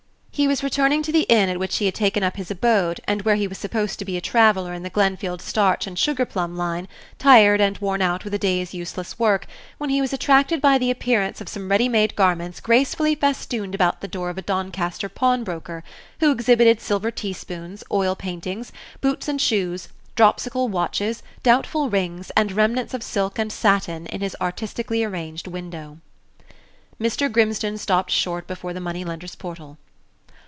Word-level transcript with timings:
He 0.33 0.47
was 0.47 0.63
returning 0.63 1.03
to 1.03 1.11
the 1.11 1.27
inn 1.29 1.49
at 1.49 1.59
which 1.59 1.77
he 1.77 1.85
had 1.85 1.93
taken 1.93 2.23
up 2.23 2.35
his 2.35 2.49
abode, 2.49 2.99
and 3.07 3.21
where 3.21 3.35
he 3.35 3.45
was 3.47 3.59
supposed 3.59 3.99
to 3.99 4.05
be 4.05 4.17
a 4.17 4.21
traveller 4.21 4.73
in 4.73 4.81
the 4.81 4.89
Glenfield 4.89 5.39
starch 5.39 5.85
and 5.85 5.99
sugar 5.99 6.25
plum 6.25 6.57
line, 6.57 6.87
tired 7.19 7.61
and 7.61 7.77
worn 7.77 8.01
out 8.01 8.23
with 8.23 8.33
a 8.33 8.39
day's 8.39 8.73
useless 8.73 9.19
work, 9.19 9.45
when 9.77 9.91
he 9.91 10.01
was 10.01 10.13
attracted 10.13 10.59
by 10.59 10.79
the 10.79 10.89
appearance 10.89 11.41
of 11.41 11.49
some 11.49 11.69
ready 11.69 11.87
made 11.87 12.15
garments 12.15 12.59
gracefully 12.59 13.13
festooned 13.13 13.75
about 13.75 14.01
the 14.01 14.07
door 14.07 14.31
of 14.31 14.37
a 14.39 14.41
Doncaster 14.41 15.09
pawnbroker, 15.09 15.83
who 16.21 16.31
exhibited 16.31 16.81
silver 16.81 17.11
teaspoons, 17.11 17.83
oil 17.91 18.15
paintings, 18.15 18.71
boots 18.99 19.27
and 19.27 19.39
shoes, 19.39 19.89
dropsical 20.15 20.69
watches, 20.69 21.21
doubtful 21.43 21.87
rings, 21.87 22.31
and 22.35 22.53
remnants 22.53 22.95
of 22.95 23.03
silk 23.03 23.37
and 23.37 23.51
satin 23.51 24.07
in 24.07 24.21
his 24.21 24.35
artistically 24.41 25.03
arranged 25.03 25.45
window. 25.45 25.99
Mr. 26.99 27.31
Grimstone 27.31 27.77
stopped 27.77 28.09
short 28.09 28.47
before 28.47 28.73
the 28.73 28.79
money 28.81 29.03
lender's 29.03 29.35
portal. 29.35 29.77